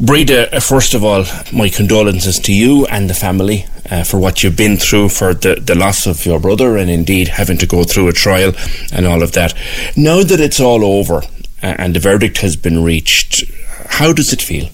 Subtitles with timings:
[0.00, 4.44] Breda, uh, first of all, my condolences to you and the family uh, for what
[4.44, 7.82] you've been through, for the, the loss of your brother, and indeed having to go
[7.82, 8.52] through a trial
[8.92, 9.54] and all of that.
[9.96, 11.22] Now that it's all over uh,
[11.62, 13.42] and the verdict has been reached,
[13.86, 14.68] how does it feel?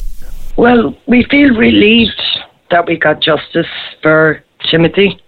[0.56, 2.20] Well, we feel relieved
[2.70, 3.66] that we got justice
[4.02, 5.22] for Timothy,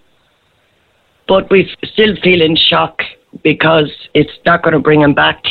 [1.26, 3.00] but we still feel in shock
[3.42, 5.42] because it's not going to bring him back.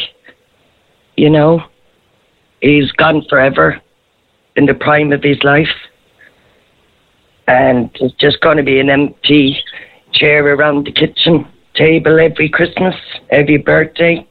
[1.17, 1.63] You know,
[2.61, 3.81] he's gone forever
[4.55, 5.75] in the prime of his life.
[7.47, 9.57] And it's just going to be an empty
[10.11, 12.95] chair around the kitchen table every Christmas,
[13.29, 14.25] every birthday.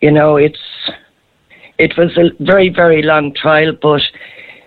[0.00, 0.58] You know, it's
[1.78, 4.02] it was a very, very long trial, but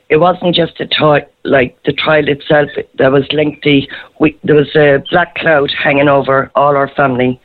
[0.09, 3.89] it wasn't just a trial, like the trial itself that was lengthy.
[4.19, 7.41] We, there was a black cloud hanging over all our family,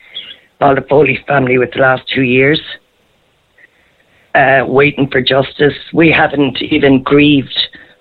[0.61, 2.61] all the Foley family, with the last two years
[4.35, 5.77] uh, waiting for justice.
[5.93, 7.57] We haven't even grieved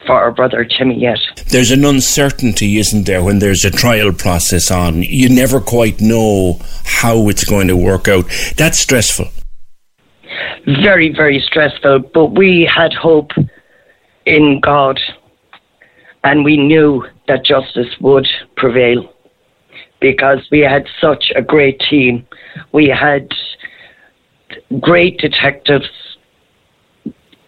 [0.07, 1.19] for our brother Timmy yet.
[1.49, 5.03] There's an uncertainty, isn't there, when there's a trial process on?
[5.03, 8.25] You never quite know how it's going to work out.
[8.57, 9.27] That's stressful.
[10.67, 12.01] Very, very stressful.
[12.15, 13.33] But we had hope
[14.27, 15.01] in God
[16.25, 19.13] and we knew that justice would prevail
[20.01, 22.27] because we had such a great team.
[22.73, 23.29] We had
[24.81, 25.89] great detectives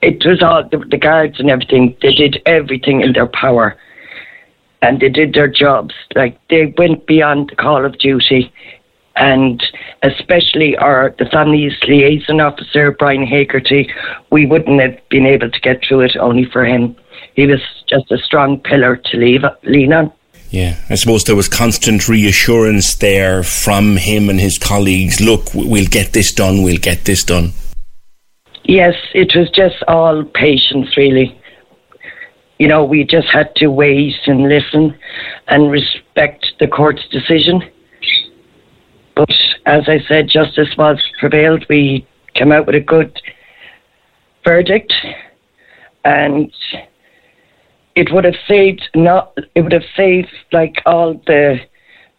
[0.02, 1.96] it was all the, the guards and everything.
[2.02, 3.76] They did everything in their power,
[4.82, 5.94] and they did their jobs.
[6.14, 8.52] Like they went beyond the call of duty,
[9.16, 9.62] and
[10.02, 13.90] especially our the family's liaison officer Brian Hagerty.
[14.30, 16.96] We wouldn't have been able to get through it only for him.
[17.34, 20.12] He was just a strong pillar to leave, lean on.
[20.50, 25.18] Yeah, I suppose there was constant reassurance there from him and his colleagues.
[25.18, 26.62] Look, we'll get this done.
[26.62, 27.54] We'll get this done.
[28.64, 31.38] Yes, it was just all patience, really.
[32.58, 34.96] You know, we just had to wait and listen
[35.48, 37.62] and respect the court's decision.
[39.16, 39.30] But
[39.66, 41.66] as I said, justice was prevailed.
[41.68, 43.20] We came out with a good
[44.44, 44.92] verdict,
[46.04, 46.52] and
[47.96, 49.36] it would have saved not.
[49.54, 51.58] It would have saved like all the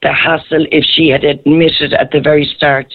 [0.01, 2.93] the hassle if she had admitted at the very start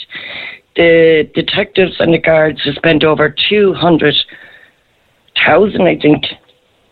[0.79, 6.25] the detectives and the guards have spent over 200,000, I think,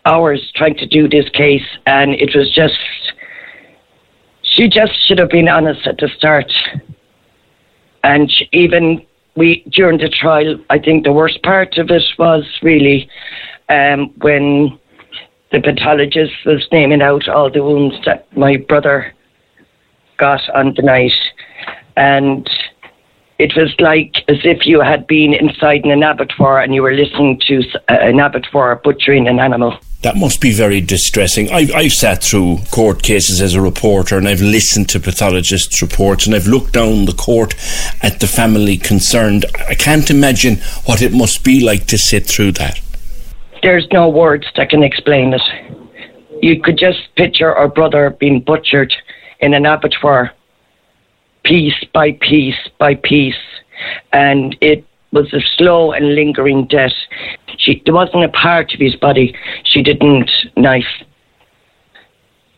[0.05, 2.77] hours trying to do this case, and it was just,
[4.41, 6.51] she just should have been honest at the start.
[8.03, 9.05] And even
[9.35, 13.09] we, during the trial, I think the worst part of it was really
[13.69, 14.77] um, when
[15.53, 19.13] the pathologist was naming out all the wounds that my brother
[20.17, 21.13] got on the night.
[21.95, 22.49] And
[23.39, 27.39] it was like as if you had been inside an abattoir and you were listening
[27.47, 29.77] to uh, an abattoir butchering an animal.
[30.01, 31.51] That must be very distressing.
[31.51, 36.25] I've, I've sat through court cases as a reporter and I've listened to pathologists' reports
[36.25, 37.55] and I've looked down the court
[38.01, 39.45] at the family concerned.
[39.67, 42.79] I can't imagine what it must be like to sit through that.
[43.63, 45.41] There's no words that can explain it.
[46.41, 48.93] You could just picture our brother being butchered
[49.39, 50.31] in an abattoir
[51.47, 53.35] piece by piece by piece,
[54.11, 56.91] and it was a slow and lingering death.
[57.57, 60.85] She, there wasn't a part of his body she didn't knife.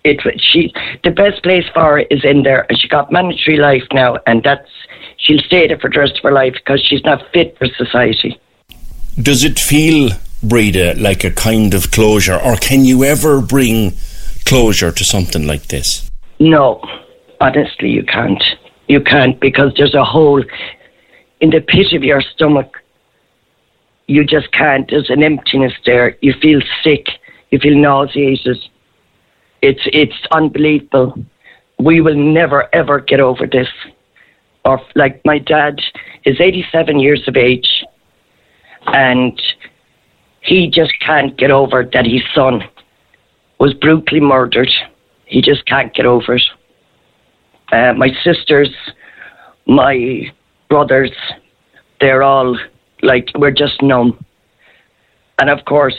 [0.04, 0.74] It she
[1.04, 4.42] the best place for her is in there, and she got mandatory life now, and
[4.44, 4.70] that's
[5.18, 8.40] she'll stay there for the rest of her life because she's not fit for society.
[9.22, 10.12] Does it feel,
[10.42, 13.94] Breda, like a kind of closure, or can you ever bring
[14.46, 16.10] closure to something like this?
[16.40, 16.82] No,
[17.42, 18.42] honestly, you can't
[18.90, 20.44] you can't because there's a hole
[21.40, 22.82] in the pit of your stomach.
[24.08, 24.90] You just can't.
[24.90, 26.18] There's an emptiness there.
[26.22, 27.08] You feel sick.
[27.52, 28.58] You feel nauseated.
[29.62, 31.14] It's it's unbelievable.
[31.78, 33.68] We will never ever get over this.
[34.66, 35.80] Or like my dad
[36.26, 37.86] is 87 years of age,
[38.88, 39.40] and
[40.42, 42.64] he just can't get over that his son
[43.60, 44.72] was brutally murdered.
[45.26, 46.44] He just can't get over it.
[47.72, 48.70] Uh, my sisters
[49.70, 50.32] my
[50.68, 51.12] brothers,
[52.02, 52.58] they're all
[53.04, 54.24] like, we're just numb.
[55.38, 55.98] And of course,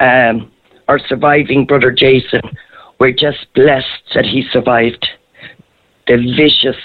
[0.00, 0.50] um,
[0.88, 2.40] our surviving brother Jason,
[2.98, 5.06] we're just blessed that he survived
[6.06, 6.80] the vicious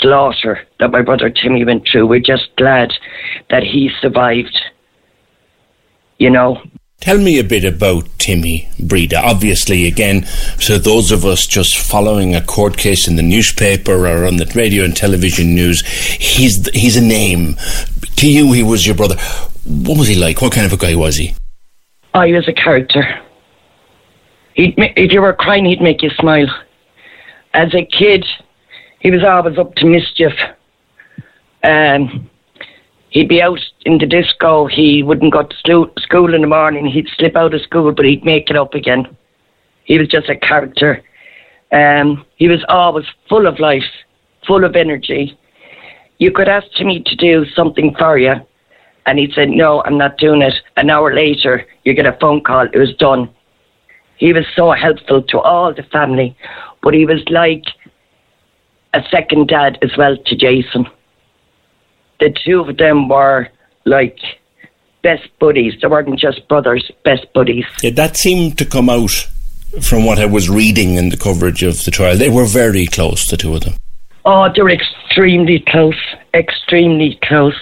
[0.00, 2.06] slaughter that my brother Timmy went through.
[2.06, 2.92] We're just glad
[3.48, 4.58] that he survived.
[6.18, 6.62] You know,
[7.00, 9.22] Tell me a bit about Timmy Breda.
[9.22, 10.26] Obviously, again,
[10.58, 14.44] so those of us just following a court case in the newspaper or on the
[14.54, 17.56] radio and television news, he's he's a name.
[18.16, 19.16] To you, he was your brother.
[19.64, 20.42] What was he like?
[20.42, 21.34] What kind of a guy was he?
[22.12, 23.02] Oh, he was a character.
[24.52, 26.48] He'd, if you were crying, he'd make you smile.
[27.54, 28.26] As a kid,
[28.98, 30.34] he was always up to mischief.
[31.62, 32.28] Um,
[33.10, 34.66] he'd be out in the disco.
[34.66, 36.86] He wouldn't go to school in the morning.
[36.86, 39.06] He'd slip out of school, but he'd make it up again.
[39.84, 41.02] He was just a character.
[41.72, 43.84] Um, he was always full of life,
[44.46, 45.38] full of energy.
[46.18, 48.34] You could ask Timmy to do something for you,
[49.06, 50.54] and he'd say, No, I'm not doing it.
[50.76, 53.30] An hour later, you get a phone call, it was done.
[54.16, 56.36] He was so helpful to all the family,
[56.82, 57.64] but he was like
[58.92, 60.86] a second dad as well to Jason.
[62.20, 63.48] The two of them were
[63.84, 64.18] like
[65.02, 65.74] best buddies.
[65.80, 67.64] They weren't just brothers, best buddies.
[67.82, 69.28] Yeah, that seemed to come out
[69.80, 72.16] from what I was reading in the coverage of the trial.
[72.16, 73.74] They were very close, the two of them.
[74.24, 75.98] Oh, they were extremely close,
[76.34, 77.58] extremely close.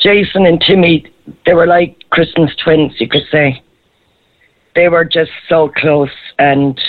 [0.00, 1.06] Jason and Timmy,
[1.46, 3.62] they were like Christmas twins, you could say.
[4.74, 6.80] They were just so close, and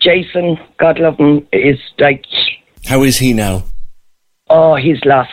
[0.00, 2.24] Jason, God love him, is like,
[2.84, 3.64] How is he now?
[4.52, 5.30] Oh, he's lost.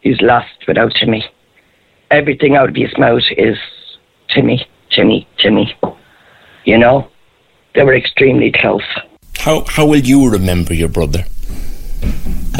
[0.00, 1.24] He's lost without Timmy.
[2.10, 3.56] Everything out of his mouth is
[4.28, 5.74] Timmy, Timmy, Timmy.
[6.64, 7.08] You know,
[7.74, 8.84] they were extremely close.
[9.38, 11.24] How how will you remember your brother?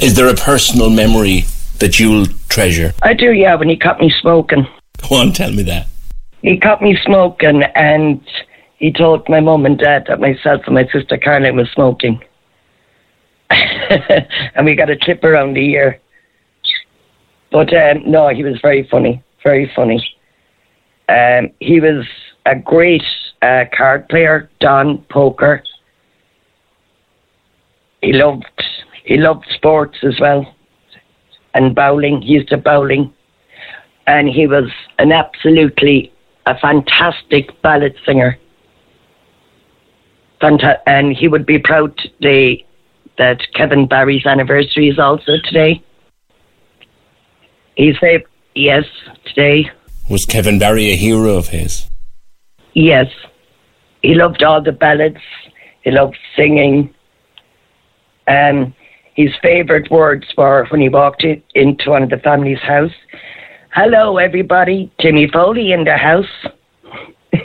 [0.03, 1.45] Is there a personal memory
[1.79, 2.93] that you'll treasure?
[3.03, 4.67] I do, yeah, when he caught me smoking.
[5.09, 5.87] Go on, tell me that.
[6.43, 8.21] he caught me smoking and
[8.79, 12.21] he told my mum and dad that myself and my sister Caroline was smoking.
[14.55, 16.01] and we got a clip around the year.
[17.51, 20.05] But um, no, he was very funny, very funny.
[21.09, 22.07] Um, he was
[22.47, 23.05] a great
[23.43, 25.63] uh, card player, Don poker.
[28.03, 28.45] He loved
[29.05, 30.55] he loved sports as well,
[31.53, 32.23] and bowling.
[32.23, 33.13] He used to bowling,
[34.07, 36.13] and he was an absolutely
[36.47, 38.39] a fantastic ballad singer.
[40.87, 42.67] And he would be proud today
[43.19, 45.83] that Kevin Barry's anniversary is also today.
[47.77, 48.23] He said
[48.55, 48.85] yes
[49.27, 49.71] today.
[50.11, 51.89] Was Kevin Barry a hero of his?
[52.75, 53.07] Yes,
[54.03, 55.21] he loved all the ballads.
[55.83, 56.95] He loved singing.
[58.27, 58.75] Um,
[59.15, 62.93] his favourite words were when he walked in, into one of the family's house.
[63.71, 64.93] Hello, everybody.
[65.01, 66.27] Timmy Foley in the house.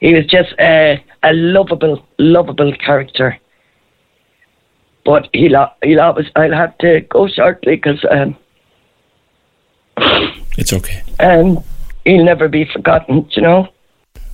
[0.00, 3.38] he was just a, a lovable, lovable character.
[5.08, 8.36] But he'll, he'll always, I'll have to go shortly because um,
[10.58, 11.02] It's okay.
[11.18, 11.64] um,
[12.04, 13.68] he'll never be forgotten, you know.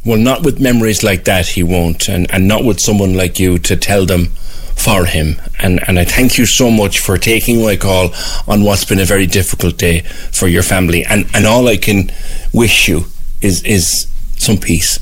[0.04, 3.56] Well, not with memories like that, he won't, and, and not with someone like you
[3.60, 4.26] to tell them
[4.74, 5.40] for him.
[5.60, 8.10] And, and I thank you so much for taking my call
[8.48, 11.04] on what's been a very difficult day for your family.
[11.04, 12.10] And, and all I can
[12.52, 13.04] wish you
[13.40, 14.98] is, is some peace.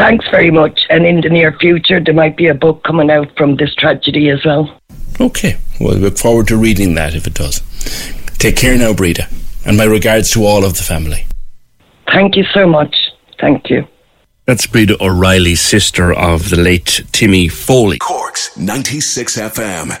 [0.00, 0.80] Thanks very much.
[0.88, 4.30] And in the near future, there might be a book coming out from this tragedy
[4.30, 4.74] as well.
[5.20, 5.58] Okay.
[5.78, 7.60] Well, I look forward to reading that if it does.
[8.38, 9.28] Take care now, Breda.
[9.66, 11.26] And my regards to all of the family.
[12.10, 12.96] Thank you so much.
[13.38, 13.86] Thank you.
[14.46, 17.98] That's Breda O'Reilly, sister of the late Timmy Foley.
[17.98, 20.00] Corks 96 FM.